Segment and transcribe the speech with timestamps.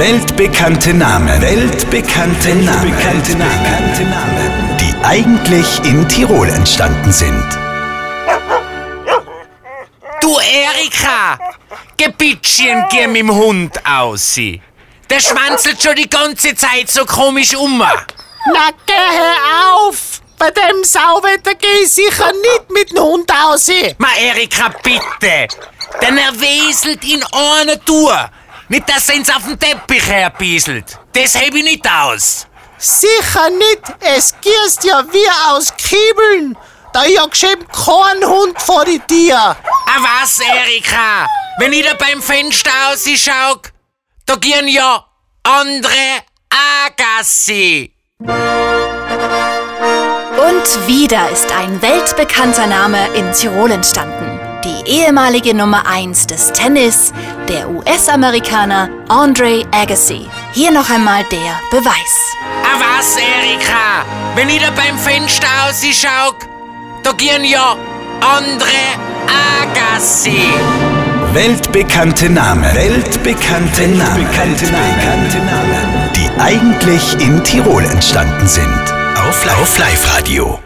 [0.00, 1.42] Weltbekannte Namen.
[1.42, 2.84] Weltbekannte Namen.
[2.84, 3.32] Weltbekannte
[4.04, 4.78] Namen.
[4.80, 7.44] Die eigentlich in Tirol entstanden sind.
[10.22, 11.38] Du Erika!
[11.98, 14.36] Gebietschen, geh mit dem Hund aus.
[15.10, 17.76] Der schwanzelt schon die ganze Zeit so komisch um.
[17.76, 20.22] Na, geh hör auf!
[20.38, 23.70] Bei dem Sauwetter geh ich sicher nicht mit dem Hund aus.
[23.98, 25.46] Ma Erika, bitte!
[26.00, 28.30] Denn er weselt in einer Tour.
[28.70, 30.96] Nicht, dass er uns auf den Teppich herbieselt.
[31.12, 32.46] Das heb ich nicht aus.
[32.78, 36.56] Sicher nicht, es gießt ja wie aus Kiebeln.
[36.92, 39.36] Da ja geschehen kein Hund vor die Tür.
[39.36, 39.56] Ah
[39.98, 41.26] was, Erika?
[41.58, 43.56] Wenn ich da beim Fenster ausschau,
[44.24, 45.04] da gehen ja
[45.42, 46.22] andere
[46.86, 47.92] Agassi.
[48.20, 48.36] Und
[50.86, 54.19] wieder ist ein weltbekannter Name in Tirol entstanden.
[54.64, 57.14] Die ehemalige Nummer 1 des Tennis,
[57.48, 60.28] der US-Amerikaner Andre Agassi.
[60.52, 62.36] Hier noch einmal der Beweis.
[62.62, 64.04] Ah was, Erika?
[64.34, 66.34] Wenn ich da beim Fenster ausschau,
[67.02, 67.74] da gehen ja
[68.20, 68.84] andere
[69.62, 70.42] Agassi.
[71.32, 72.74] Weltbekannte Namen.
[72.74, 74.28] Weltbekannte Namen.
[74.28, 76.10] Weltbekannte Namen.
[76.14, 78.94] Die eigentlich in Tirol entstanden sind.
[79.16, 79.46] Auf
[79.78, 80.58] Live-Radio.